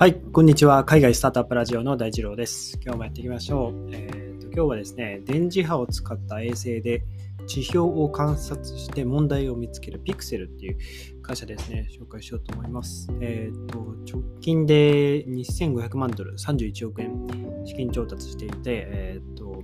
[0.00, 0.82] はい、こんにちは。
[0.86, 2.80] 海外スタートアップラジオの大二郎です。
[2.82, 3.90] 今日もやっていきましょう。
[3.92, 7.02] えーと、今日はですね、電磁波を使った衛星で
[7.46, 10.78] 地表を観察して問題を見つけるピクセルっていう
[11.20, 13.10] 会社ですね、紹介しようと思います。
[13.20, 17.26] えーと、直近で2500万ドル、31億円
[17.66, 19.62] 資金調達していて、えーと、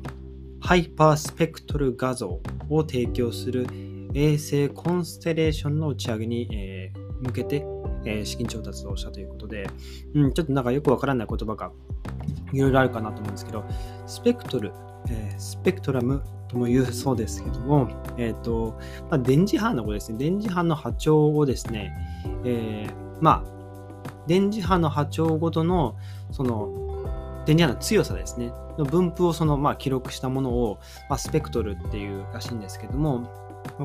[0.60, 3.66] ハイパースペクトル画像を提供する
[4.12, 7.64] 衛星コンステレーションの打ち上げに、えー、向けて
[8.06, 9.68] えー、資金調達をしたということで、
[10.14, 11.72] うん、ちょっとなんかよくわからない言葉が
[12.52, 13.64] いろいろあるかなと思うんですけど、
[14.06, 14.72] スペクトル、
[15.10, 18.78] えー、スペクトラムとも言うそうですけども、え、ー、と、
[19.10, 21.92] まあ、電磁波のことですね、電磁波の波長をですね、
[22.44, 23.56] えー、まあ、
[24.28, 25.96] 電磁波の波長ごとの、
[26.30, 33.28] その、電磁波の強さですね、の分布をその、まあ、記録したものを、まあ、スペクトルっていうらしいんですけども、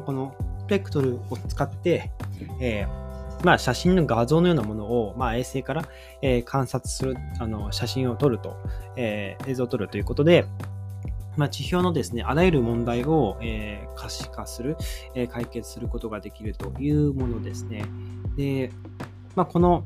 [0.05, 2.11] このスペクトルを使って、
[2.59, 3.11] えー
[3.44, 5.84] まあ、写真の画像のようなものを、まあ、衛星から、
[6.22, 8.56] えー、観察する、あの、写真を撮ると、
[8.95, 10.45] えー、映像を撮るということで、
[11.38, 14.78] まあ、地表のですね、あらゆる問題を、えー、可視化する、
[15.16, 17.86] え、解決することができるというものですね。
[18.36, 18.72] で、
[19.36, 19.86] まあ、この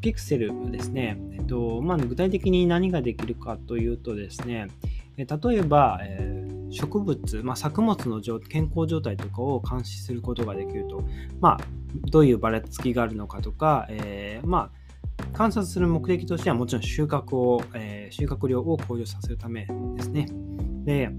[0.00, 4.68] ピクセルですね、えっとまあ、具体的に何ができるかというとですね、
[5.16, 6.39] 例えば、えー
[6.70, 11.02] 植物、まあ、作物の健康状態とかを監視することができると、
[11.40, 11.60] まあ、
[12.10, 14.80] どういうばらつきがあるのかとか、えー、まあ、
[15.32, 20.28] 観察する目的としてはもちろん収穫を、えー、収穫量を向上させるためですね。
[20.84, 21.10] で、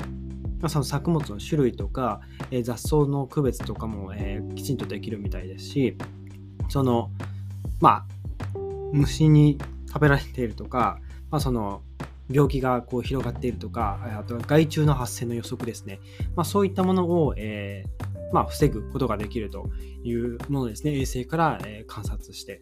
[0.67, 5.97] その作物の種類とか、えー、雑草の区別とかも、えきちんとできるみたいですし、
[6.69, 7.11] その、
[7.79, 8.57] まあ、
[8.93, 9.57] 虫に
[9.87, 11.81] 食べられているとか、まあ、その
[12.31, 15.99] 病気がこう広がっているとか、あとは害虫の発生の予測ですね。
[16.35, 19.69] まあ、そういったものを、えー、まあ、防ぐことができると
[20.03, 20.95] いうものですね。
[20.95, 22.61] 衛星から、え観察して。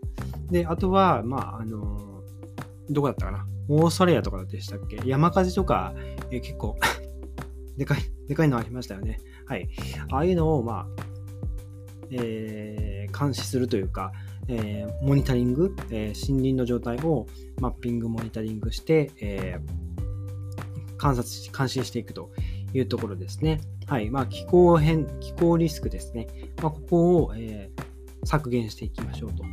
[0.50, 2.23] で、あとは、まあ、あの
[2.89, 3.45] どこだったかな？
[3.67, 4.99] オーストラリアとかでしたっけ？
[5.05, 5.93] 山火事とか、
[6.32, 6.76] え、結構
[7.77, 9.20] でかい、でかいのありましたよね。
[9.45, 9.70] はい。
[10.11, 11.04] ああいうのを、まあ、
[12.11, 14.11] えー、監視するというか、
[14.49, 17.27] えー、モニタリング、えー、森林の状態を
[17.61, 22.32] マッピング、モニタリングして、えー、観察し、監視していくと
[22.73, 23.61] いうところですね。
[23.86, 24.10] はい。
[24.10, 26.27] まあ、気候変、気候リスクですね。
[26.61, 27.70] まあ、ここを、え、
[28.26, 29.43] 削減していきましょうと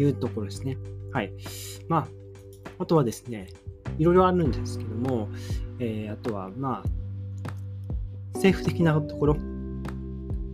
[0.00, 0.78] いうところですね。
[1.12, 1.32] はい。
[1.88, 2.08] まあ、
[2.78, 3.48] あとはですね、
[3.98, 5.28] いろいろあるんですけども、
[5.78, 6.84] え、あとは、まあ、
[8.34, 9.36] 政府的なところ、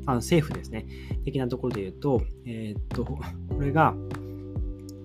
[0.04, 0.86] あの政府ですね、
[1.24, 3.18] 的なところで言うと、え、っと、
[3.62, 3.94] れが、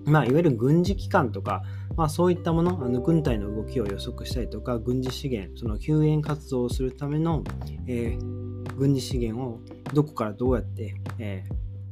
[0.06, 1.64] まあ、いわゆる軍事機関とか、
[1.96, 7.44] まあ、そういったもの、あの軍隊の動きを予測したりとか、軍事資源、その救援活動をするための、
[7.88, 9.60] えー、軍事資源を
[9.94, 11.44] どこからどうやって、え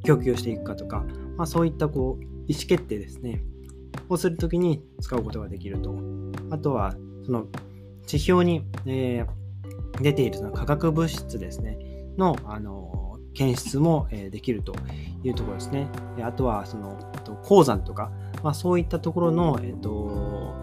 [0.02, 1.06] ー、供給していくかとか、
[1.38, 3.44] まあ、そういったこう意思決定ですね、
[4.08, 5.96] をするときに使うことができると。
[6.52, 7.48] あとは、その
[8.06, 11.80] 地表に、えー、出ているその化学物質ですね、
[12.18, 13.05] の、あの
[13.36, 14.74] 検出もできると
[15.24, 15.88] いうところですね。
[16.24, 16.98] あとは、その、
[17.44, 18.12] 鉱山とか、
[18.44, 20.54] まあ、そういったところの、えっと、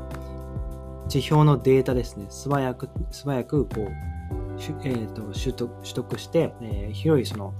[1.09, 3.93] 地表のデータですね、素早く、素早く、こう、
[4.84, 7.55] えーと、取得取得して、えー、広いその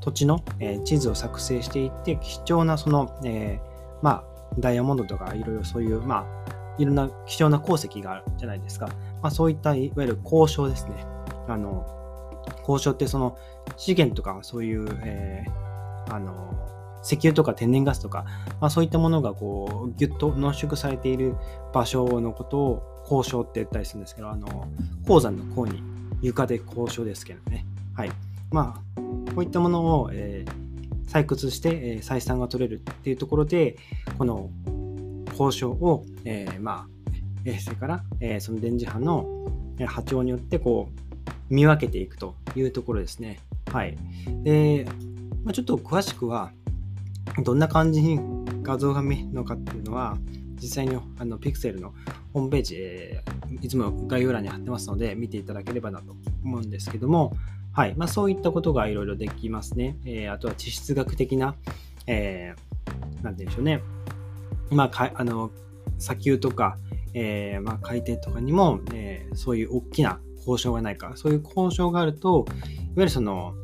[0.00, 4.24] 土地の、え、地図を作成していって貴重なその、えー、まあ
[4.58, 8.86] ダイヤモンドとかいろいろそういうまあいろんな貴重な鉱石があるじゃないですか、
[9.22, 11.04] まあ、そういったいわゆる交渉ですね。
[11.48, 11.86] あの
[12.68, 13.38] 交渉ってその
[13.76, 16.68] 資源とかそういう、えー、あの
[17.02, 18.26] 石油とか天然ガスとか、
[18.60, 21.36] まあ、そういったものがこうギュッと濃縮されている
[21.72, 24.68] 場所のことを交渉って言ったりするんですけど、あの
[25.06, 25.82] 鉱山の鉱に
[26.20, 27.64] 床で交渉ですけどね。
[27.94, 28.10] はい。
[28.50, 29.00] まあ、
[29.34, 33.76] こういったものを、えー、採掘して、えー、採算が取れるっていうところで、
[34.18, 34.50] この
[35.30, 36.88] 交渉を、えー、まあ、
[37.44, 39.26] 衛星から、えー、その電磁波の
[39.86, 41.07] 波長によってこう
[41.50, 43.40] 見分けていくというところですね。
[43.72, 43.96] はい。
[44.42, 44.86] で、
[45.44, 46.52] まあ、ちょっと詳しくは、
[47.42, 48.20] どんな感じに
[48.62, 50.16] 画像が見えるのかっていうのは、
[50.60, 51.94] 実際にあのピクセルの
[52.32, 57.36] ホームページ、えー、いつも概要欄に貼ってますので、見ていただければなと思うんですけども、
[57.72, 57.94] はい。
[57.96, 59.96] まあ、そういったことがいろいろできますね。
[60.04, 61.54] えー、あとは地質学的な、
[62.06, 63.82] えー、なんて言うんでしょうね。
[64.70, 65.50] まあ、かあの、
[65.98, 66.76] 砂丘とか、
[67.14, 72.54] えー、まあ、海底とかにも、えー、そういう大きな交渉がないか、そういう交渉があると、いわ
[72.96, 73.54] ゆるその、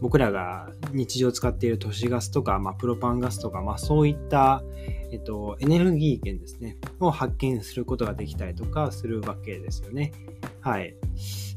[0.00, 4.62] 僕らが日常使っている都市ガスとか、まあ、プロパンガスとか、まあ、そういった、
[5.10, 10.12] えっと、エネルギー源ですね、を発見することができたりとかするわけですよね。
[10.60, 10.94] はい。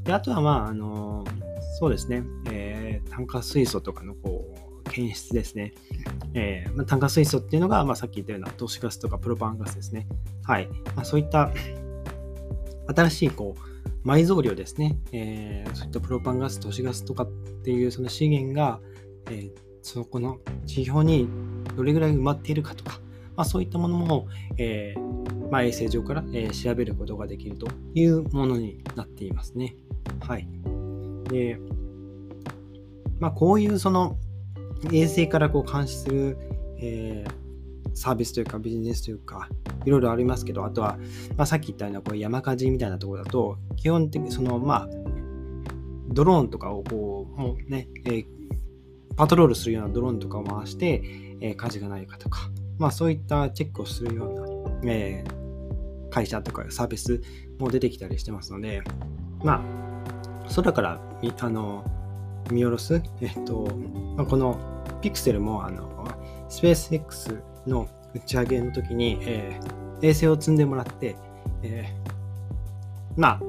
[0.03, 1.25] であとは、まあ、あの、
[1.79, 4.45] そうですね、えー、炭化水素とかのこ
[4.85, 5.73] う検出ですね。
[6.33, 10.07] えー、まあ、炭化水素っていうのが、まあ、さっき言ったような都市ガスとかプロパンガスですね。
[10.43, 10.67] はい。
[10.95, 11.51] まあ、そういった
[12.95, 13.76] 新しいこう
[14.07, 17.27] 埋蔵量ですね、えー、そういったプロパンガス、都市ガスとかっ
[17.63, 18.79] ていうその資源が、
[19.29, 19.51] えー、
[19.81, 21.27] そこの地表に
[21.75, 23.01] どれぐらい埋まっているかとか、
[23.35, 24.27] まあ、そういったものも、
[24.57, 29.75] えー、まあ、衛星上から、え調べることができるというものになっていますね。
[30.21, 30.47] はい。
[31.29, 31.59] で、
[33.19, 34.17] まあ、こういうその
[34.93, 36.37] 衛星からこう監視する、
[36.79, 37.25] え、
[37.93, 39.49] サービスというかビジネスというか、
[39.87, 40.97] いろいろありますけど、あとは、
[41.37, 44.89] まあ、さっき言ったようなこう山火事みたいなところだと、基本的にその、まあ、
[46.09, 48.25] ドローンとかをこう、もうね、えー、
[49.15, 51.01] パトロールするようなドローンとかを回して、
[51.39, 54.29] えー、火事がないかとか、まあそういったチェックをするよ
[54.81, 57.21] うな、えー、会社とかサービス
[57.57, 58.83] も出てきたりしてますので、
[59.41, 59.63] ま
[60.45, 60.99] あ、空から
[61.39, 61.85] あの
[62.51, 63.67] 見下ろす、えっと、
[64.17, 64.59] まあ、この
[65.01, 65.87] ピクセルもあの
[66.49, 71.15] スペース X の打ち上げの時に、えー、衛星を積んでもらって、
[71.63, 73.41] えー、まあ、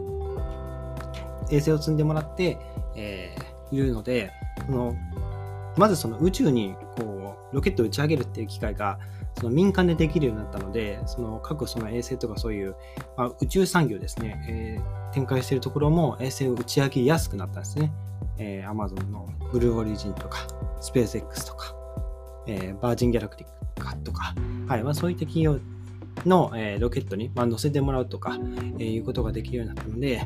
[1.50, 2.58] 衛星を積んでもらって、
[2.96, 4.32] えー、いるので、
[4.66, 4.94] その
[5.76, 8.99] まずその宇宙にこうロケットを打ち上げるっていう機会が
[9.38, 12.75] その民間でできるようになったので、その各その衛星とかそういう、
[13.16, 17.93] まあ、宇宙産業ですね、えー、展開しているところも衛星を打ち上げやすくなったんですね。
[18.38, 20.46] えー、Amazon のブルーオリジンとか、
[20.81, 21.75] スペース X とか、
[22.46, 23.57] えー、バージンギャラクティック
[24.02, 24.34] とか、
[24.66, 25.58] はいまあ、そういった企業
[26.26, 28.36] の、えー、ロケットに、まあ、乗せてもらうとか、
[28.78, 30.22] えー、いうことができるようになったので、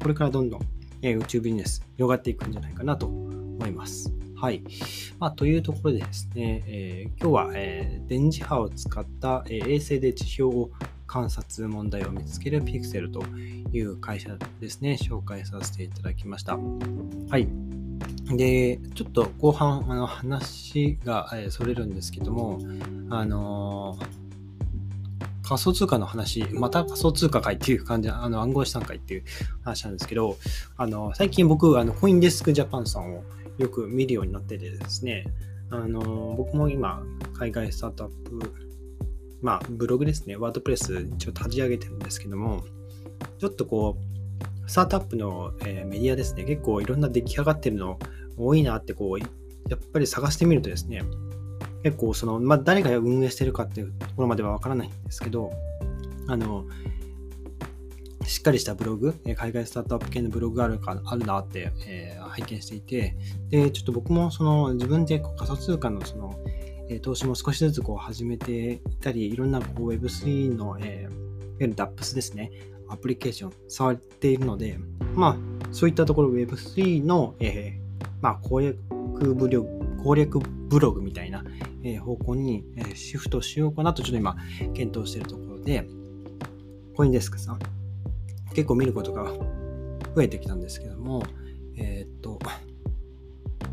[0.00, 0.60] これからどんどん、
[1.02, 4.12] えー、宇宙ビジネス広がっていくんじゃないかなと思います。
[4.36, 4.62] はい。
[5.20, 10.70] まあ、というところでですね、えー、今日は、えー、電磁波を使った、えー、衛星で地表を
[11.06, 13.22] 観察問題を見つけるピクセルと
[13.72, 16.58] いう会社ですね、紹介させていただきました。
[17.28, 17.46] はい。
[18.36, 22.60] で、ちょっと後半、あの話が、えー、それるんですけども、
[23.10, 29.24] あのー、仮想通貨の話、また仮想通貨会っていう感じ、あの暗号資産会っていう
[29.64, 30.36] 話なんですけど、
[30.76, 33.24] あの最近僕、あのコインデスクジャパンさんを
[33.58, 35.26] よく見るようになっててですね、
[35.70, 37.02] あの僕も今、
[37.34, 38.62] 海外スタートアップ
[39.42, 42.62] まあ、ブログですね、ワードプレスちょっと立ち上げてるんですけども、
[43.38, 47.98] ちょっとこう、スタートアップの、え、メディアですね、結構いろんな出来上がってるのを
[48.36, 49.26] 多いなって、こう、や
[49.76, 51.02] っぱり探してみるとですね、
[51.82, 55.50] 結構その、まあ、誰が運営してるかっていうところまではわからないんですけど、
[56.28, 56.64] あの、
[58.24, 63.16] しっかりしたブログ、海外スタートアップ系のブログがあるかあるなって、えー、拝見していて、
[63.50, 66.34] で、ちょっと僕もその自分でこう仮想通貨のその、
[66.88, 71.20] え投資も少しずつこう始めていたり、いろんなこう Web3 の、えー、いわ
[71.60, 72.50] ゆる DAPS ですね、
[72.88, 74.78] アプリケーション触っているので、
[75.14, 77.81] まあ、そういったところ Web3 の、えー、
[78.22, 78.78] まあ、攻略
[79.34, 81.44] ブログ、攻略ブログみたいな、
[81.82, 84.36] え、方向に、え、シフトしようかなとちょっと今
[84.74, 85.86] 検討しているところで、
[86.96, 87.58] コインデスクさん、
[88.54, 89.24] 結構見ることが
[90.14, 91.24] 増えてきたんですけども、
[91.76, 92.38] えー、っと、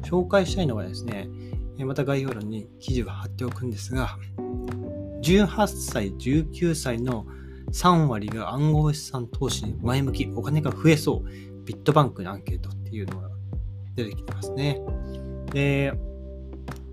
[0.02, 1.30] 紹介したいのがですね、
[1.78, 4.18] また概要欄に記事を貼っておくんですが、
[5.22, 7.28] 18歳、19歳の
[7.72, 11.30] 3割が暗号資産投資に前向き、お金が増えそう、
[11.66, 13.30] ビットバンクのアンケートっていうのが
[14.04, 14.80] 出てきてますね。
[15.52, 15.94] で、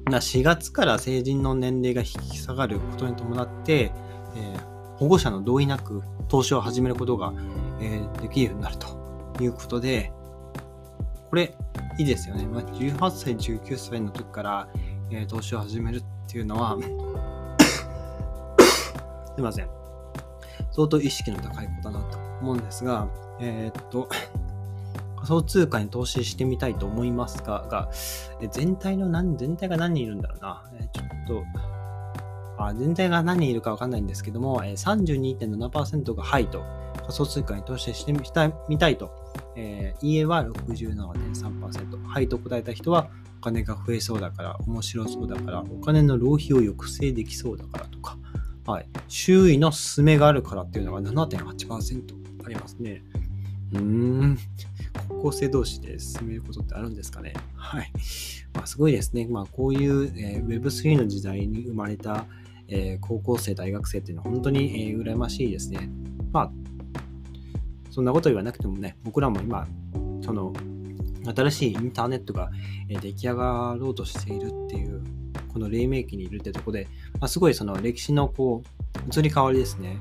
[0.06, 3.92] 4月から成人の年齢が引き下がることに伴って、
[4.36, 7.32] えー、保護者の同意なく投資を始めることが、
[7.80, 10.12] えー、できるようになるということで、
[11.30, 11.56] これ、
[11.98, 12.46] いいですよね。
[12.46, 14.68] まあ、18歳、19歳の時から、
[15.10, 16.76] えー、投資を始めるっていうのは
[19.34, 19.68] すいません。
[20.72, 23.08] 相当意識の高いことだなと思うんですが、
[23.40, 24.08] えー、っと、
[25.26, 27.90] 仮想通貨に投資してみたいと思いますが、が
[28.50, 30.62] 全体の何、全体が何人いるんだろうな。
[30.78, 31.44] え、ちょっと、
[32.58, 36.62] あ全体が何人いるかわかんないんですけども、え、32.7%がはいと、
[37.00, 39.10] 仮想通貨に投資してみたいと
[39.56, 42.06] えー、家は67.3%。
[42.06, 48.18] はいと答えた人は、お金が増えそうだから、面白そうだから、お金の浪費を抑制できそうだからとか、
[48.66, 53.02] はい、周囲の勧めがあるからっていうのが7.8%ありますね。
[53.72, 54.38] うーん、
[55.08, 57.34] 高校生同士で進めることってあるんですかね？
[57.54, 57.90] はい。
[58.54, 59.26] まあ、すごいですね。
[59.28, 62.26] まあ、こういう、えー、Web3 の時代に生まれた、
[62.68, 65.90] えー、高校生、大学生っていうのは本当に、えー、羨ましいですね。
[66.32, 66.52] まあ、
[67.90, 69.66] そんなこと言わなくてもね、僕らも今、
[70.22, 70.52] その、
[71.24, 72.50] 新しいインターネットが
[72.88, 75.02] え出来上がろうとしているっていう、
[75.52, 76.86] この黎明期にいるってとこで、
[77.18, 79.98] まあ、すごいその歴史のこう、移り変わりですね、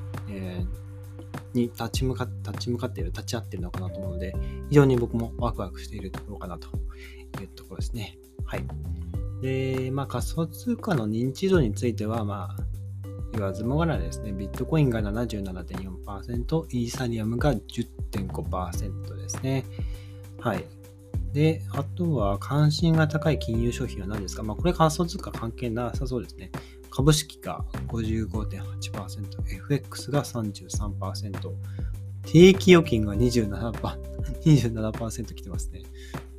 [1.55, 4.35] に立ち向か立ち向かっている、立ち会っているのかなと思うので、
[4.69, 6.67] 非常に僕もワクワクしているところかなと
[7.41, 8.17] いうところですね。
[8.45, 8.63] はい。
[9.41, 12.63] で、まあ、仮想通貨の認知度については、まあ、
[13.33, 14.31] 言わずもがなですね。
[14.31, 19.65] ビットコインが77.4%、イーサリアムが10.5%ですね。
[20.39, 20.65] はい。
[21.35, 24.41] で、あとは関心が高い金融商品は何ですか？
[24.43, 26.49] まあ、これ仮想通貨関係なさそうですね。
[26.89, 31.51] 株式が55.8%、FX が33%、
[32.23, 33.71] 定期預金が27%、
[34.45, 35.83] 27%来てますね。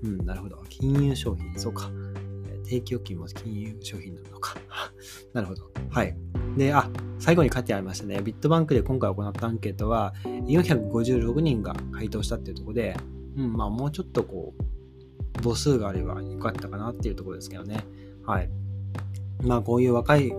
[0.03, 0.63] うん、なるほど。
[0.71, 1.91] 金融商品、そうか。
[2.65, 4.57] 定期預金も金融商品なのか。
[5.35, 5.71] なるほど。
[5.91, 6.17] はい。
[6.57, 8.23] で、あ、最後に書いてありましたね。
[8.23, 12.97] ビットバンクで今回行ったアンケートは、456人が回答したっていうところで、
[13.37, 14.63] うん、まあもうちょっとこう、
[15.43, 17.85] 母数があればよかったかなっていうところですけどね。
[18.25, 18.51] はい。
[19.43, 20.33] まあこういう若い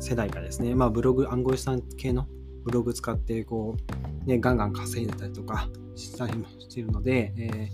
[0.00, 2.26] 世代がですね、まあブログ、暗号資産系の
[2.64, 3.76] ブログ使って、こ
[4.24, 7.68] う、ね、ガンガン稼いでたりとかしたりもしているので、え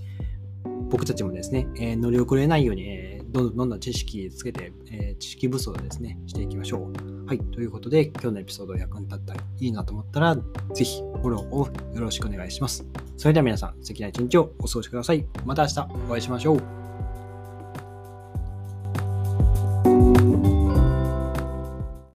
[0.65, 7.16] ー、僕たちもですね、えー、乗り遅れないように、えー、どんどんどんどん知識つけて、え、知識武装ですね、していきましょう。
[7.26, 7.40] はい。
[7.40, 12.87] ということで、今日のエピソード役に立ったらいいなと思ったら、ぜひフォローをよろしくお願いします。
[13.16, 15.26] それでは皆さん、素敵な一日をお過ごしください。
[15.45, 16.86] また明日お会いしましょう。